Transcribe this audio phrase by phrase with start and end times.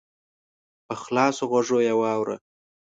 [0.87, 2.35] په خلاصو غوږو یې واوره!